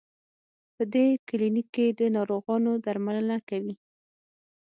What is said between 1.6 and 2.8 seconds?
کې د ناروغانو